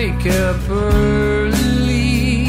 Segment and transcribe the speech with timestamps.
[0.00, 2.46] Wake up early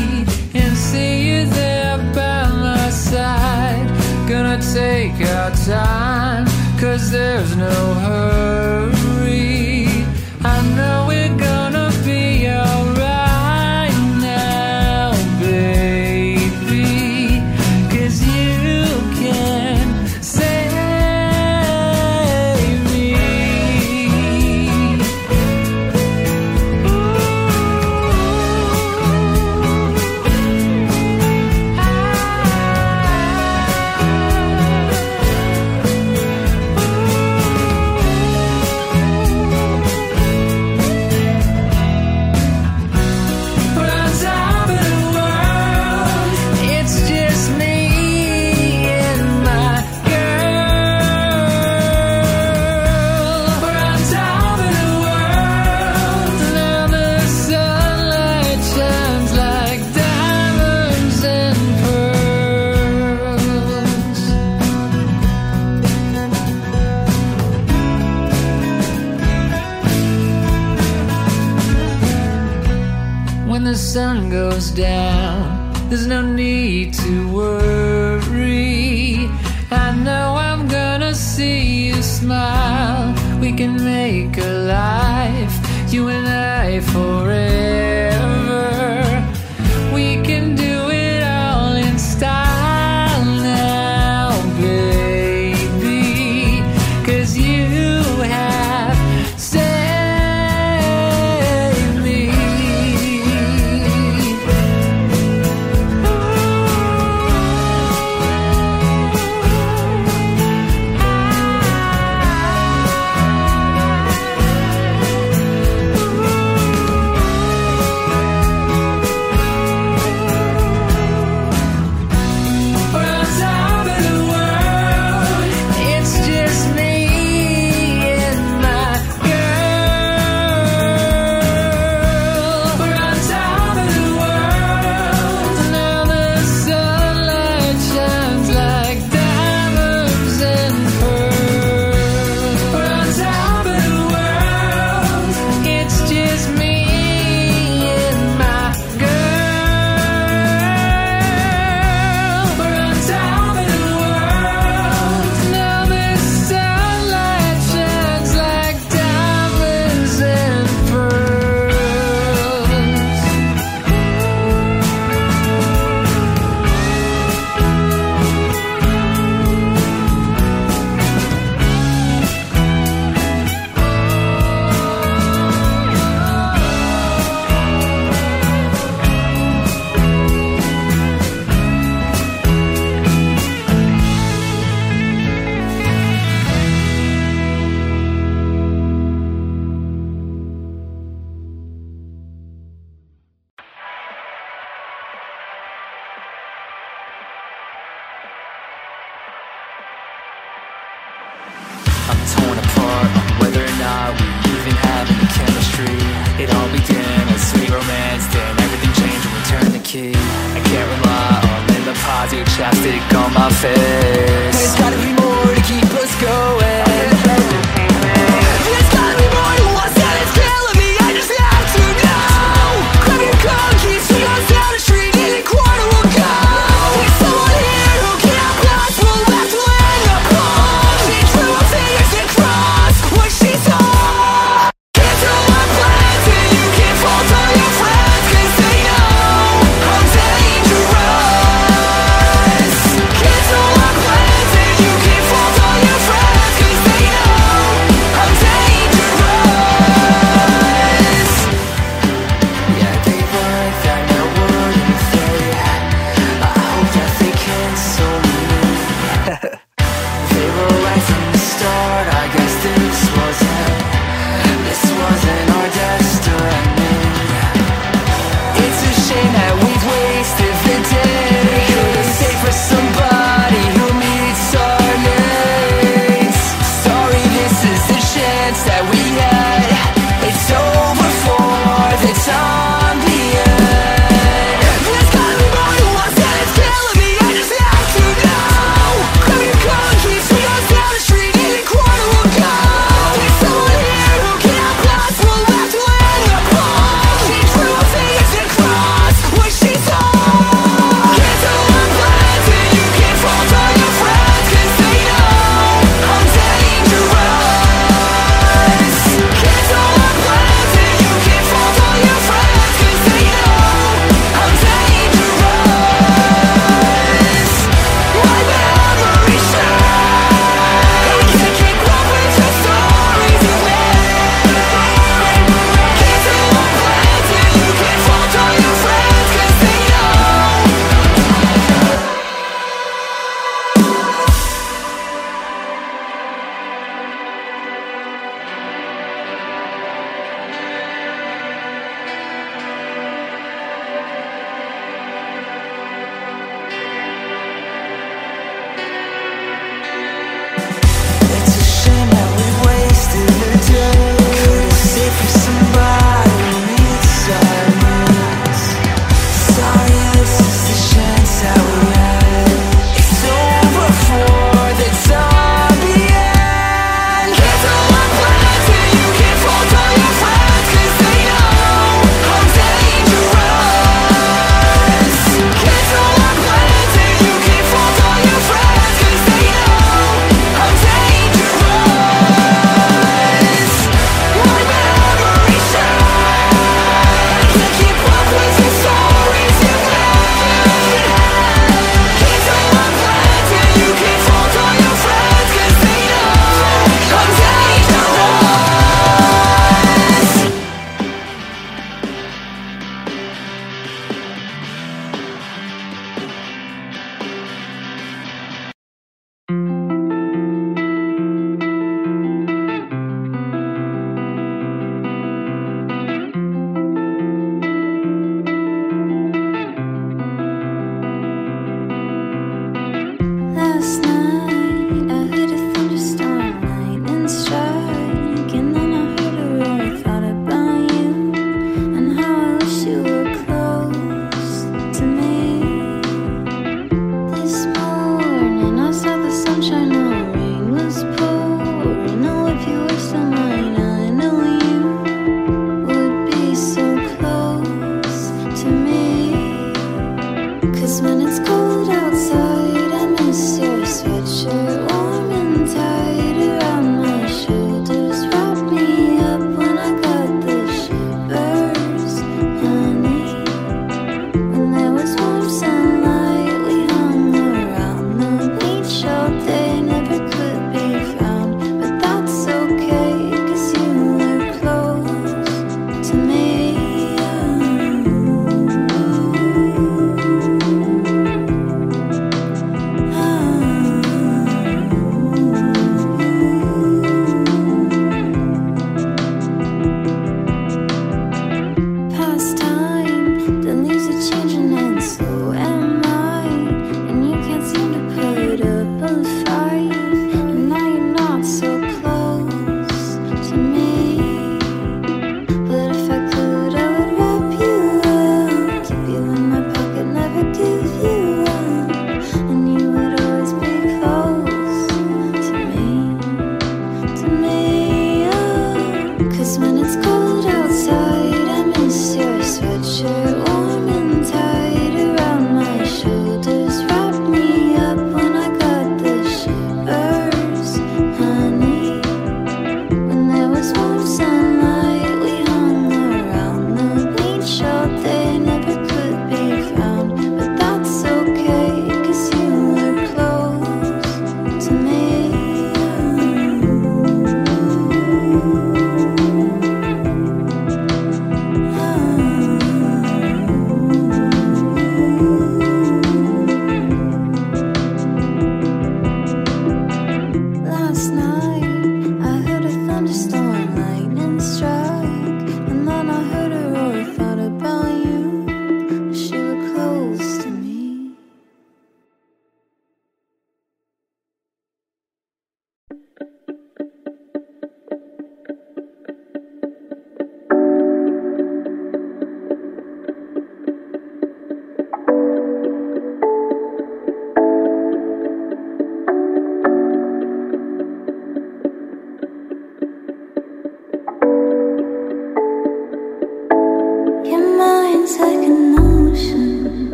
[0.54, 3.88] and see you there by my side.
[4.30, 6.46] Gonna take our time,
[6.80, 7.76] cause there's no
[8.06, 8.71] hurry.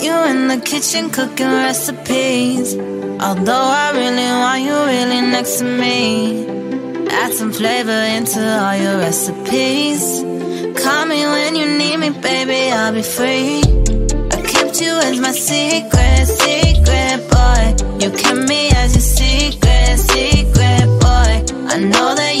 [0.00, 2.76] You in the kitchen cooking recipes.
[3.20, 6.46] Although I really want you really next to me.
[7.10, 10.02] Add some flavor into all your recipes.
[10.80, 13.60] Call me when you need me, baby, I'll be free.
[14.30, 17.62] I kept you as my secret, secret boy.
[17.98, 21.32] You kept me as your secret, secret boy.
[21.74, 22.37] I know that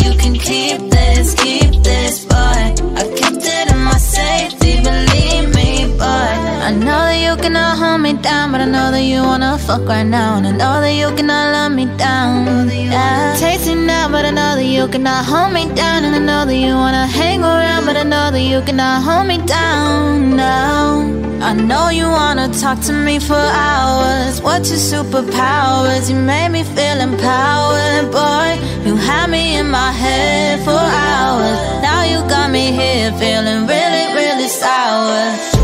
[8.22, 11.08] down, but I know that you wanna fuck right now, and I know that you
[11.16, 12.68] cannot let me down.
[12.70, 13.34] Yeah.
[13.38, 16.56] Taste now, but I know that you cannot hold me down, and I know that
[16.56, 20.36] you wanna hang around, but I know that you cannot hold me down.
[20.36, 21.18] now.
[21.40, 24.40] I know you wanna talk to me for hours.
[24.42, 26.10] What's your superpowers?
[26.10, 28.48] You made me feel empowered, boy.
[28.86, 31.58] You had me in my head for hours.
[31.80, 35.57] Now you got me here feeling really, really sour.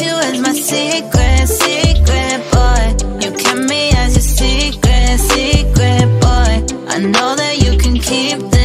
[0.00, 3.18] You as my secret, secret boy.
[3.20, 6.86] You kept me as your secret, secret boy.
[6.88, 8.57] I know that you can keep keep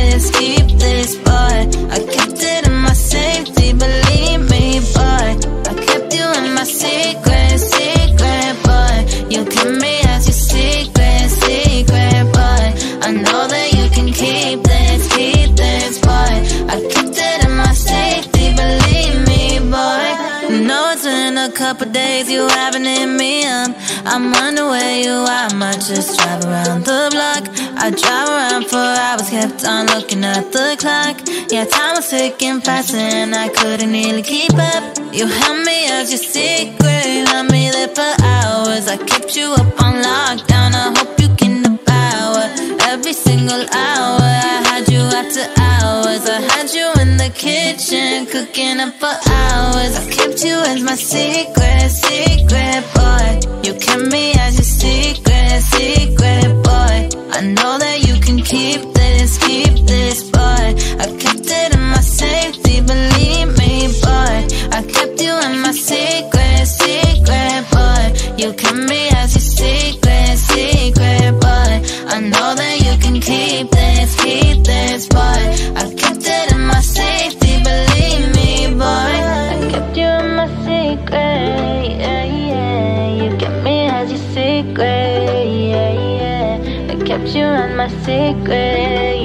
[21.82, 23.72] days you haven't hit me up.
[24.06, 25.48] I'm wondering where you are.
[25.50, 27.44] I might just drive around the block.
[27.78, 31.18] I drive around for hours, kept on looking at the clock.
[31.52, 34.84] Yeah, time was ticking fast and I couldn't nearly keep up.
[35.12, 38.88] You held me as your secret, held me there for hours.
[38.88, 40.72] I kept you up on lockdown.
[40.74, 42.44] I hope you can devour
[42.92, 44.22] every single hour.
[44.22, 46.28] I had you after hours.
[46.30, 47.03] I had you
[47.34, 49.94] kitchen cooking up for hours.
[49.98, 53.28] I kept you as my secret, secret boy.
[53.64, 56.96] You kept me as your secret, secret boy.
[57.38, 60.66] I know that you can keep this, keep this boy.
[61.04, 64.36] I kept it in my safety, believe me, boy.
[64.78, 66.33] I kept you in my secret,
[87.84, 89.23] my secret,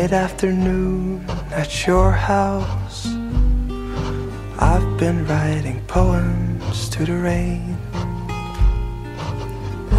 [0.00, 3.06] Mid afternoon at your house,
[4.58, 7.76] I've been writing poems to the rain.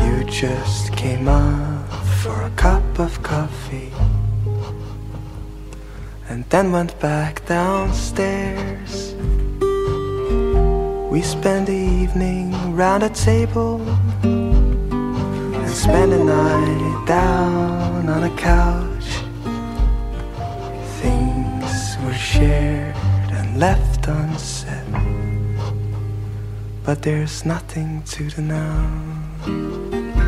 [0.04, 1.88] You just came up
[2.24, 3.94] for a cup of coffee
[6.30, 9.14] and then went back downstairs.
[11.12, 13.80] We spent the evening round a table
[14.24, 18.81] and spent the night down on a couch.
[22.32, 22.96] Shared
[23.32, 24.88] and left unsaid.
[26.86, 30.21] But there's nothing to the now.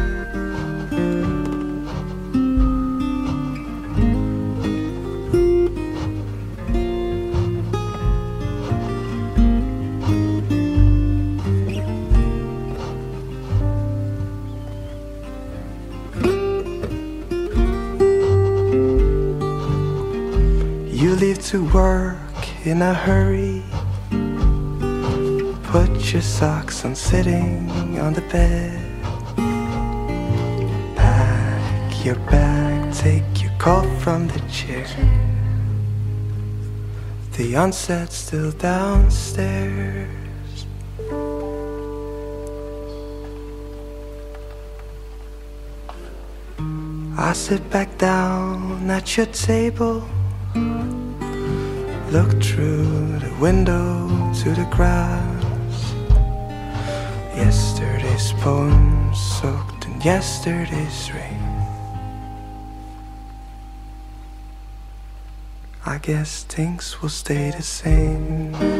[22.73, 23.61] In a hurry.
[25.73, 28.79] Put your socks on sitting on the bed.
[30.95, 34.87] Pack your bag, take your coat from the chair.
[37.33, 40.09] The onset's still downstairs.
[47.29, 50.03] I sit back down at your table.
[52.13, 54.07] Look through the window
[54.43, 55.95] to the grass.
[57.35, 61.41] Yesterday's poems soaked in yesterday's rain.
[65.87, 68.72] I guess things will stay the same.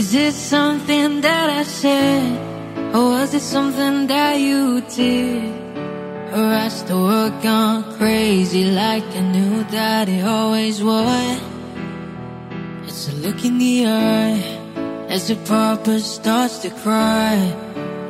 [0.00, 2.32] Is it something that I said?
[2.94, 5.52] Or was it something that you did?
[6.32, 11.40] Or has the world gone crazy like I knew that it always would?
[12.88, 14.40] It's a look in the eye
[15.10, 17.36] as the papa starts to cry.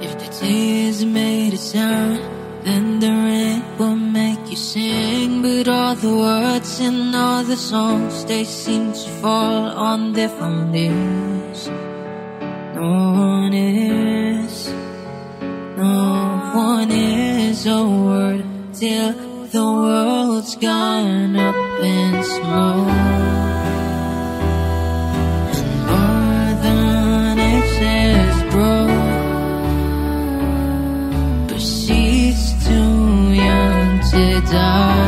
[0.00, 2.20] If the tears made a sound,
[2.62, 5.42] then the rain will make you sing.
[5.42, 11.39] But all the words in all the songs, they seem to fall on different ears.
[11.50, 14.68] No one is,
[15.76, 19.12] no one is a word till
[19.48, 23.10] the world's gone up in smoke.
[34.12, 34.99] And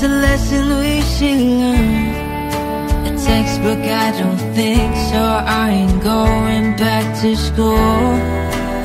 [0.00, 2.14] there's a lesson we should learn.
[3.06, 5.22] A textbook, I don't think so.
[5.46, 8.12] I ain't going back to school.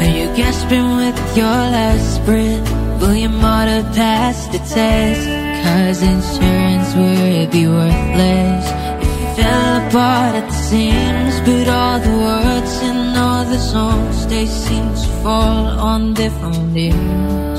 [0.02, 3.02] Are you gasping with your last breath?
[3.02, 5.28] Will your mother pass the test?
[5.64, 8.66] Cause insurance would be worthless
[9.04, 11.36] if you fell apart at the seams.
[11.46, 17.53] But all the words and all the songs, they seem to fall on different ears.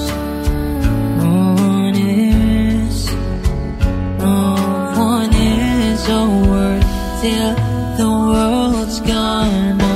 [6.08, 6.82] A word
[7.20, 7.54] till
[7.96, 9.93] the world's gone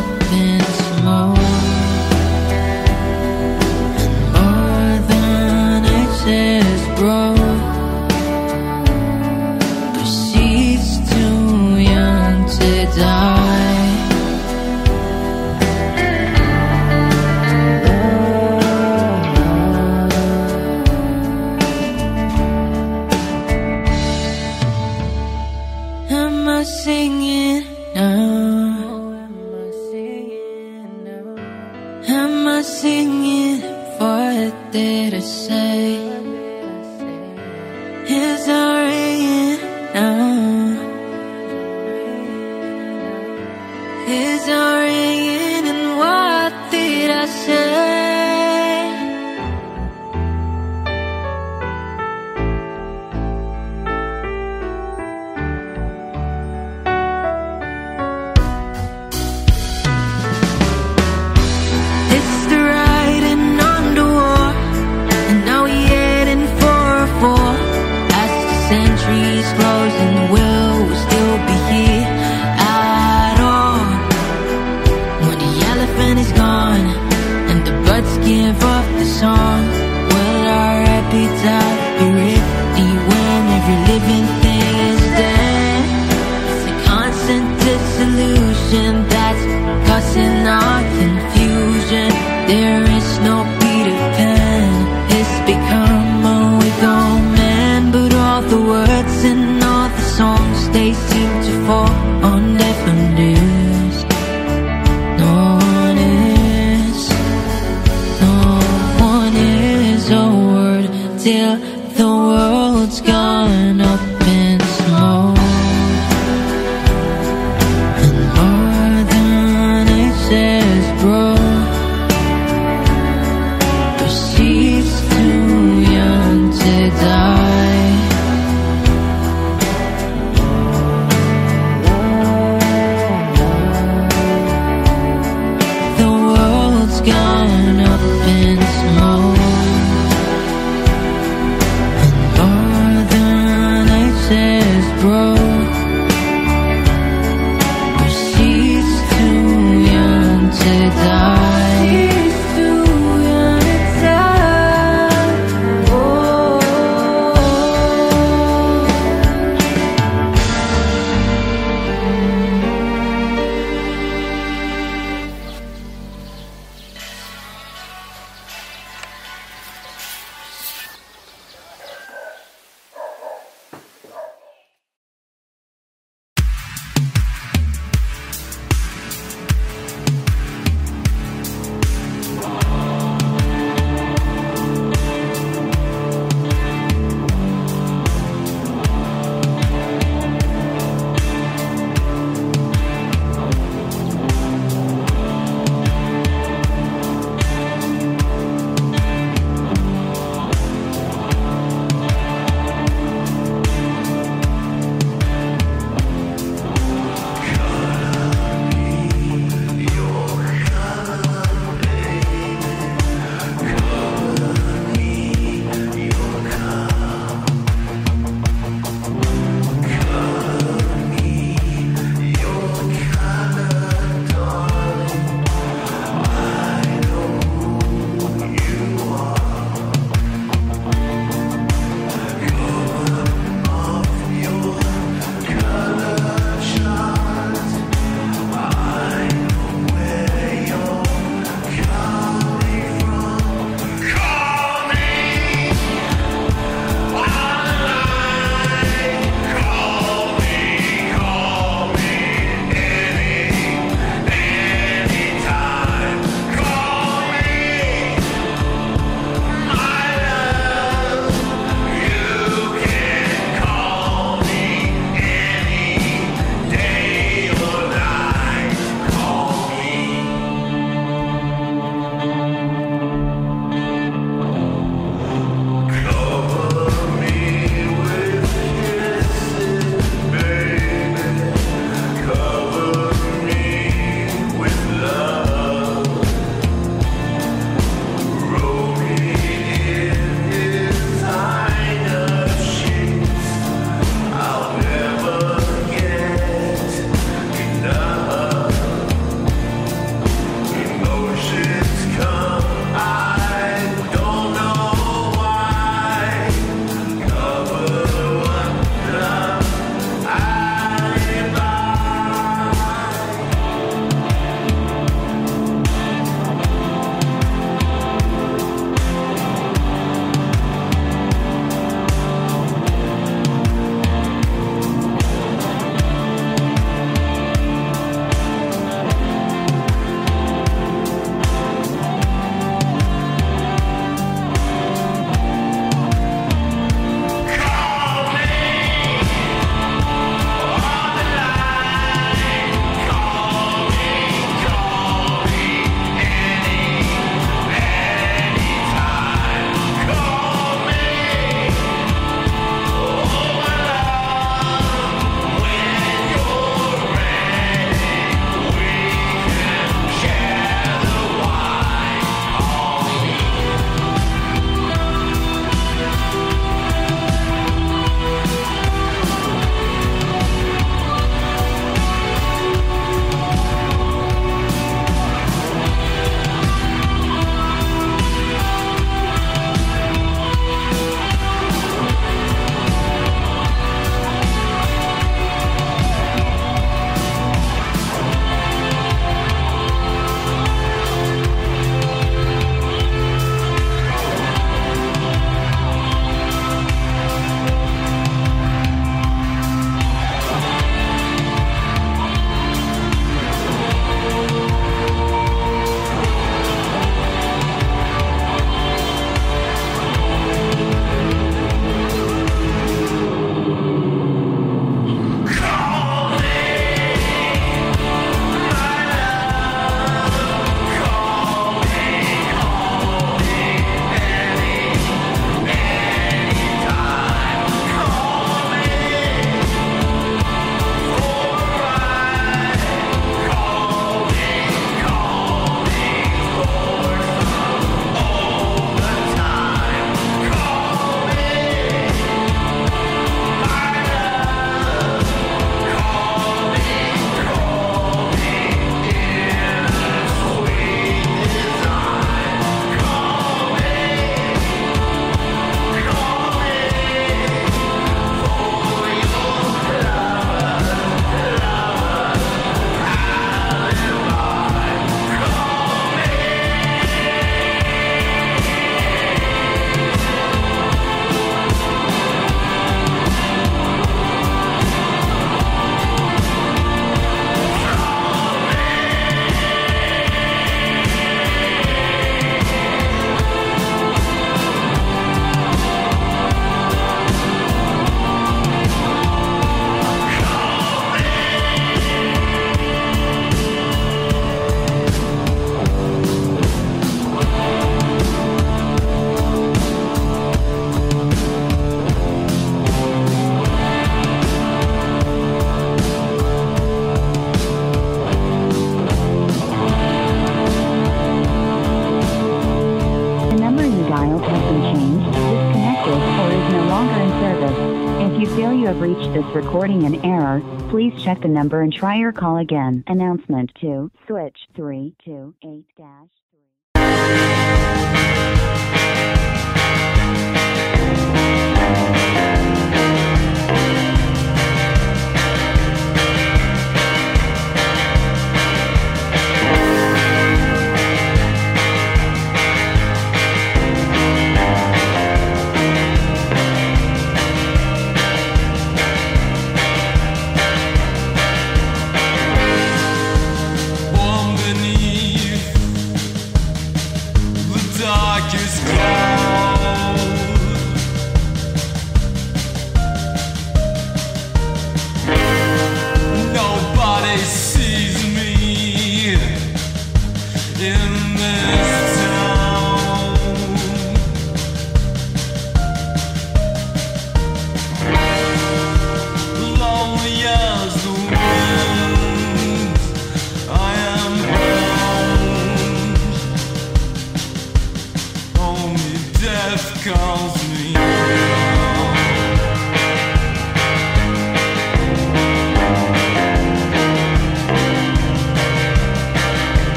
[519.68, 523.04] recording an error, please check the number and try your call again.
[523.06, 523.86] Announcement to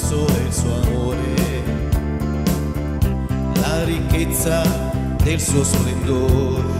[0.00, 1.62] senso del suo amore,
[3.54, 4.62] la ricchezza
[5.22, 6.78] del suo splendore.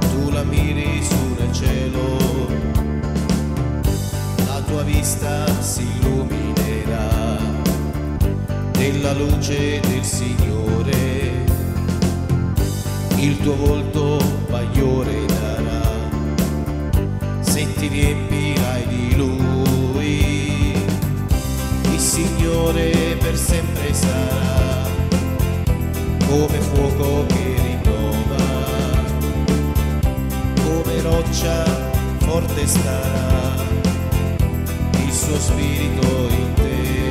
[0.00, 2.18] Tu la miri sul cielo,
[4.46, 7.38] la tua vista si illuminerà
[8.72, 11.28] della luce del Signore.
[13.16, 15.82] Il tuo volto bagliore darà
[17.40, 18.59] se ti riempi
[22.50, 24.88] Signore per sempre sarà,
[26.26, 28.44] come fuoco che rinnova,
[30.60, 31.64] come roccia
[32.18, 33.54] forte starà
[34.90, 37.08] il suo spirito in te.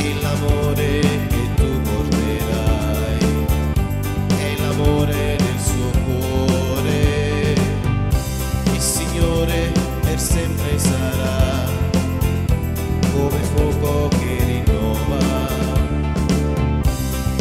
[0.00, 1.33] E l'amore
[13.84, 15.18] fuoco che rinnova,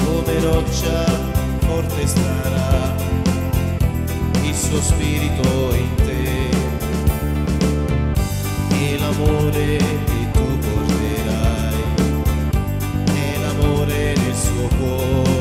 [0.03, 1.05] come roccia
[1.59, 2.95] forte starà
[4.43, 6.49] il suo spirito in te
[8.75, 11.75] e l'amore che tu porterai
[13.05, 15.32] è l'amore nel suo cuore.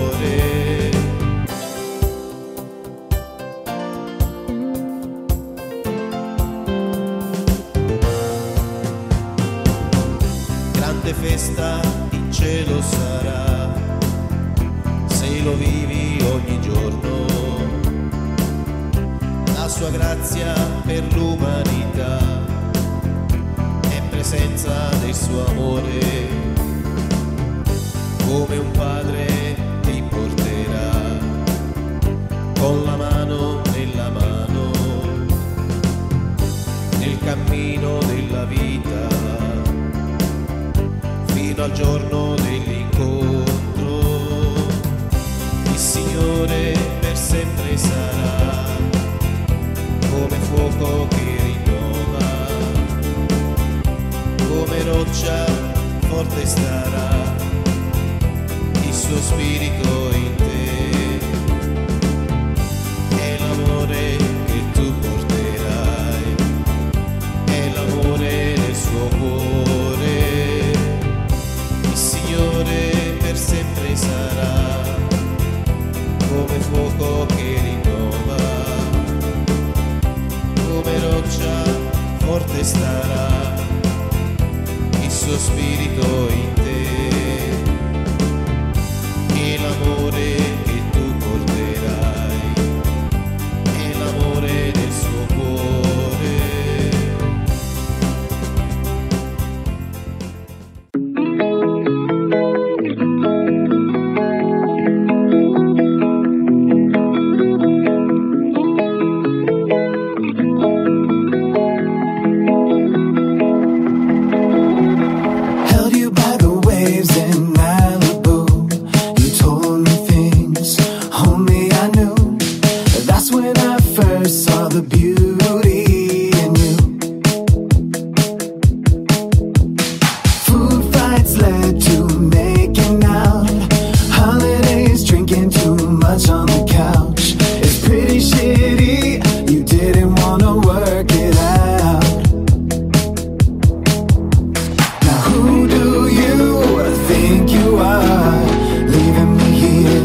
[147.79, 148.63] are
[148.95, 150.05] Leaving me here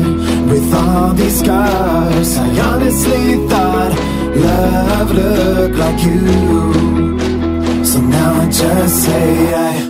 [0.51, 2.37] with all these scars.
[2.37, 3.93] I honestly thought
[4.35, 7.83] love looked like you.
[7.83, 9.86] So now I just say I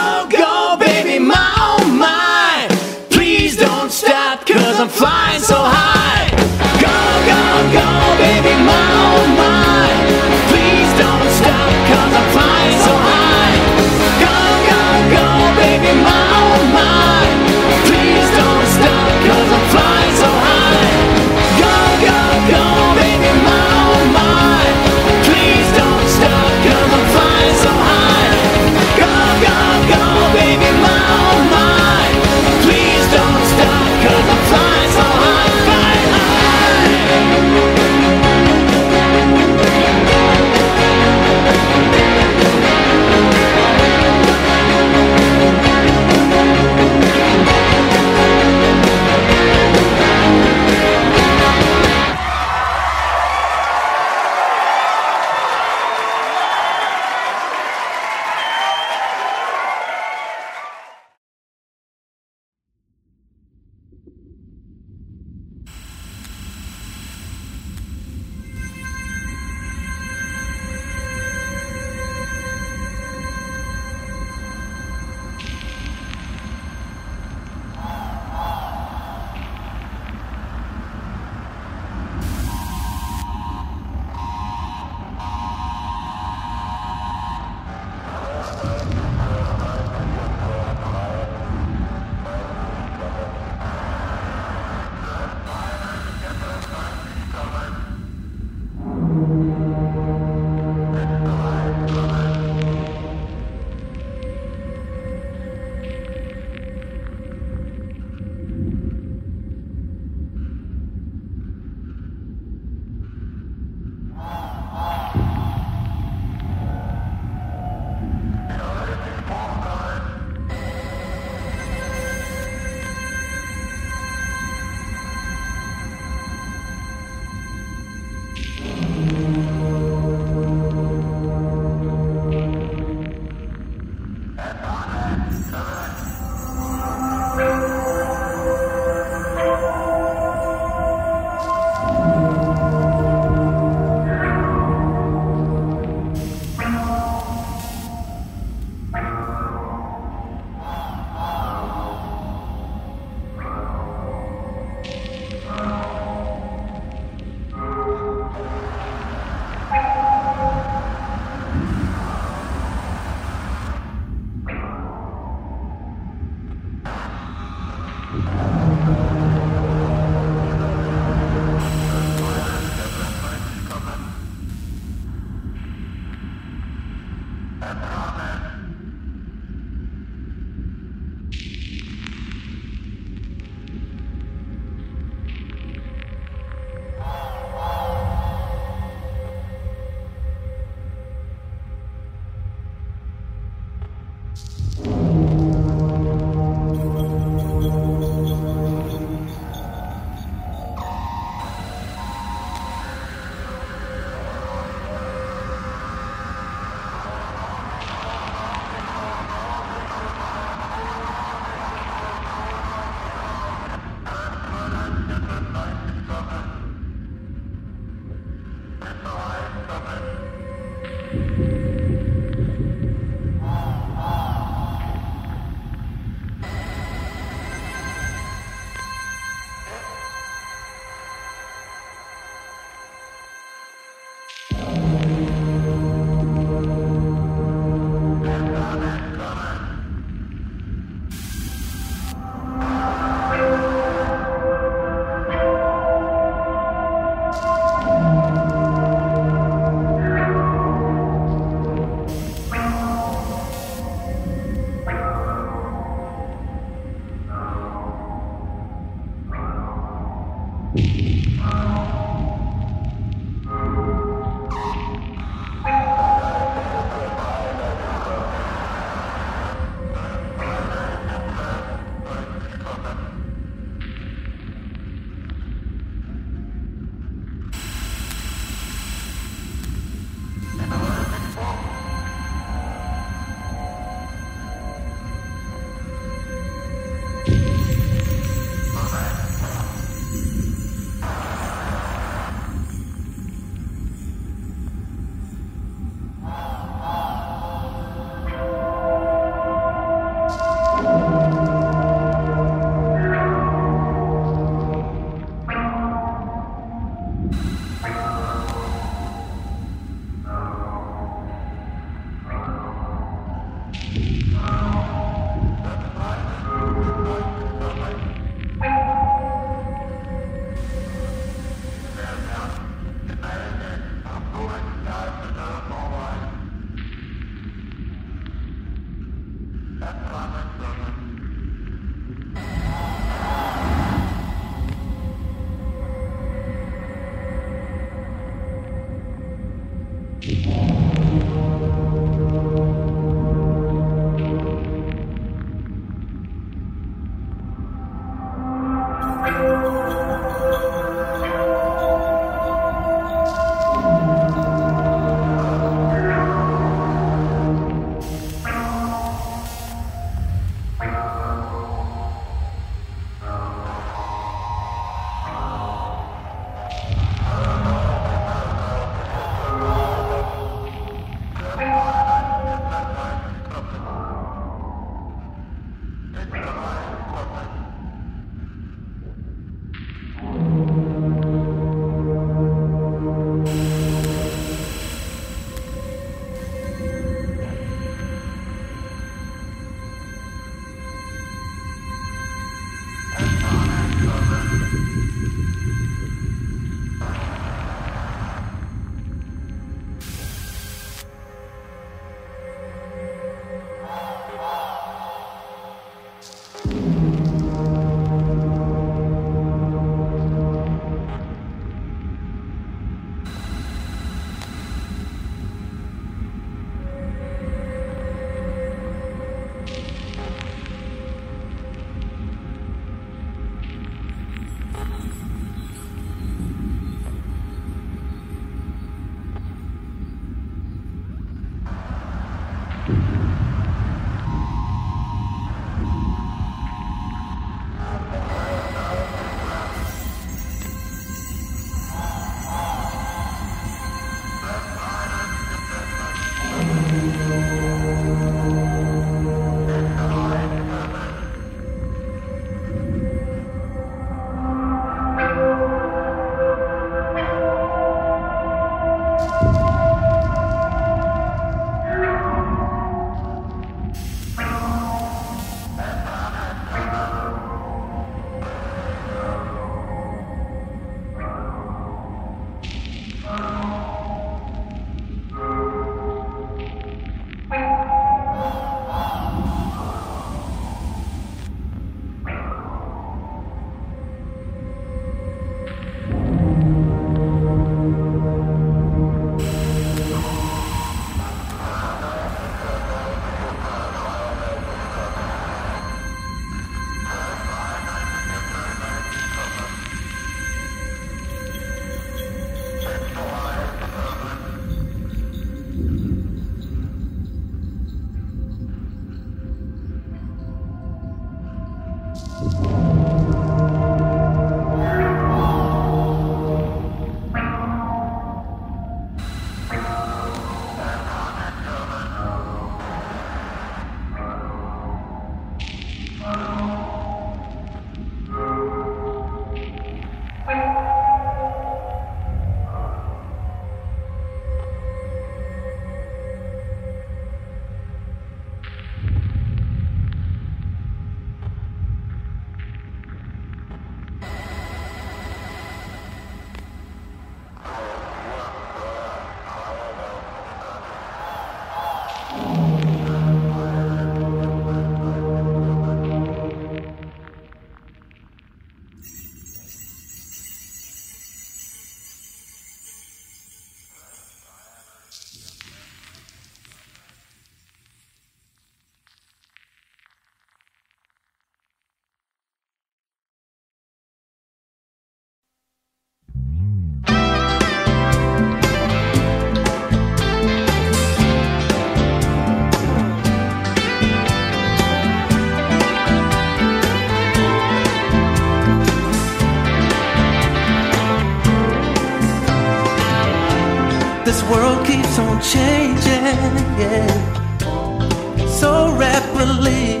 [595.42, 600.00] changing yeah, so rapidly.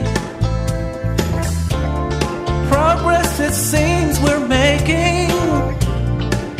[2.68, 5.30] Progress it seems we're making,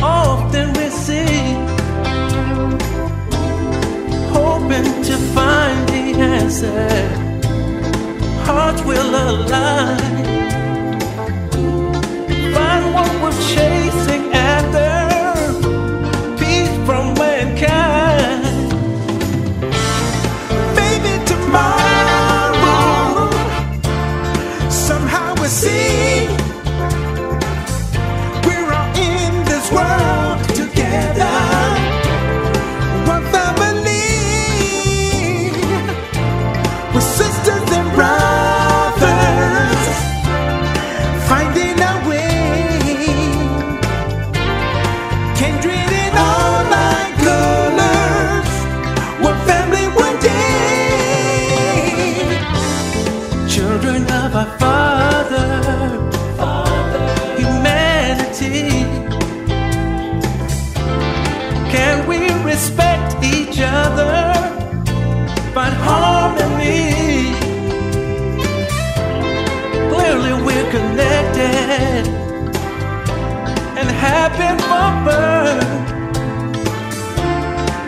[0.01, 1.53] often we see,
[4.35, 6.89] hoping to find the answer.
[8.45, 10.12] Hearts will align.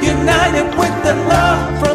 [0.02, 1.95] united with the love from.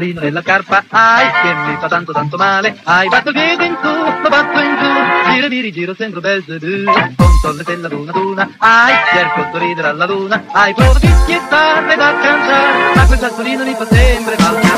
[0.00, 3.76] tavolino nella carpa, ai che mi fa tanto tanto male, ai batto il piede in
[3.80, 8.12] su, lo batto in giù, giro mi rigiro sembro bel con conto della luna d'una
[8.12, 13.18] d'una, ai cerco di ridere alla luna, ai provo di schiettare da cantare, ma quel
[13.18, 14.69] saltolino mi fa sempre male.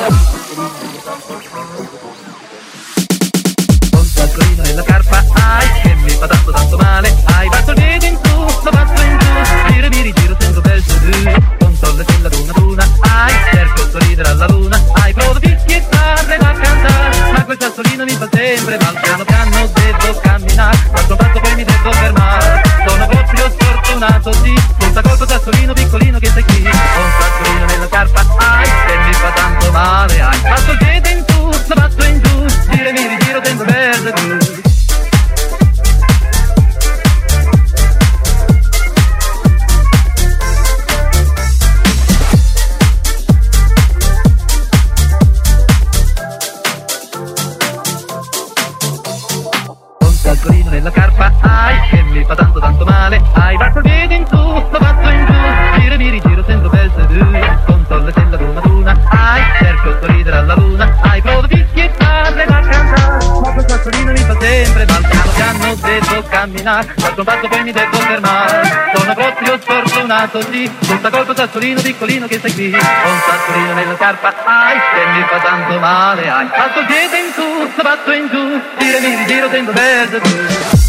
[71.63, 76.29] saltolino piccolino che sei qui, un saltolino nella scarpa hai, che mi fa tanto male
[76.29, 80.82] hai, passo il piede in su, sabato in giù, girami di giro sento verde tu.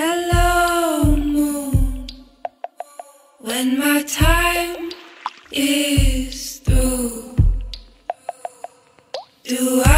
[0.00, 2.06] Hello, moon.
[3.40, 4.90] When my time
[5.50, 7.34] is through,
[9.42, 9.97] do I?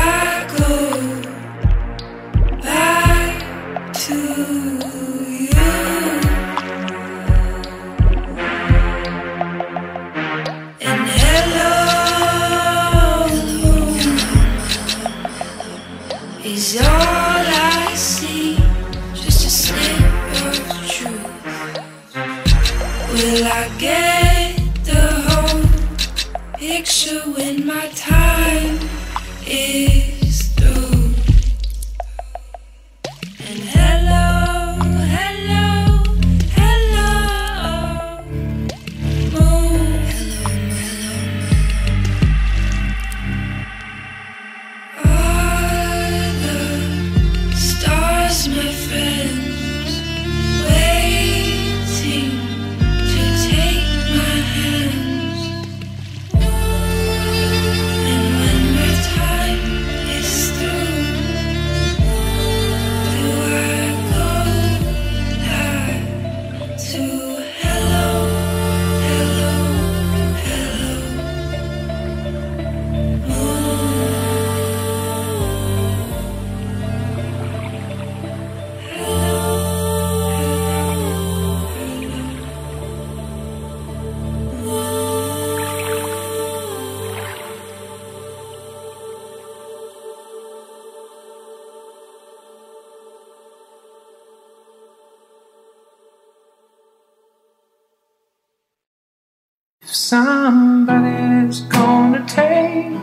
[100.10, 102.98] Somebody's gonna take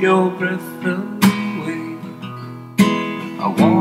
[0.00, 1.98] your breath away.
[3.40, 3.77] I want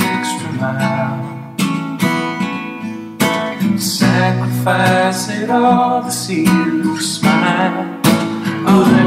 [4.70, 6.04] I said all
[6.44, 8.02] you smile.
[8.70, 9.07] Oh,